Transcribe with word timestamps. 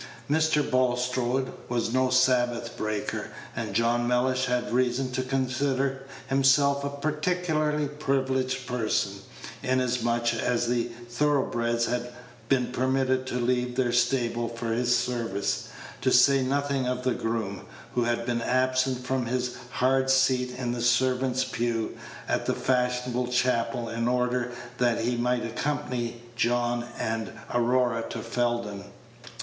Mr. 0.27 0.67
Bulstrode 0.67 1.51
was 1.69 1.93
no 1.93 2.09
Sabbath 2.09 2.75
breaker; 2.75 3.27
and 3.55 3.75
John 3.75 4.07
Mellish 4.07 4.45
had 4.47 4.73
reason 4.73 5.11
to 5.11 5.21
consider 5.21 6.07
himself 6.27 6.83
a 6.83 6.89
peculiarly 6.89 7.87
privileged 7.87 8.65
person, 8.65 9.21
inasmuch 9.61 10.33
as 10.33 10.67
the 10.67 10.85
thorough 11.07 11.45
breds 11.45 11.85
had 11.85 12.11
been 12.49 12.71
permitted 12.71 13.27
to 13.27 13.35
leave 13.35 13.75
their 13.75 13.91
stables 13.91 14.57
for 14.57 14.71
his 14.73 14.97
service, 14.97 15.69
to 16.01 16.09
say 16.09 16.41
nothing 16.41 16.87
of 16.87 17.03
the 17.03 17.13
groom, 17.13 17.67
who 17.93 18.05
had 18.05 18.25
been 18.25 18.41
absent 18.41 19.05
from 19.05 19.27
his 19.27 19.55
hard 19.69 20.09
seat 20.09 20.49
in 20.57 20.71
the 20.71 20.81
servants' 20.81 21.43
pew 21.43 21.95
at 22.27 22.49
a 22.49 22.55
fashionable 22.55 23.27
chapel 23.27 23.87
in 23.87 24.07
order 24.07 24.51
that 24.79 25.01
he 25.01 25.15
might 25.15 25.45
accompany 25.45 26.23
John 26.35 26.85
and 26.97 27.31
Aurora 27.53 28.01
to 28.09 28.23
Felden. 28.23 28.85